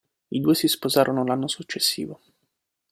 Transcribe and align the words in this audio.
I 0.31 0.39
due 0.39 0.55
si 0.55 0.67
sposarono 0.67 1.23
l'anno 1.23 1.47
successivo. 1.47 2.21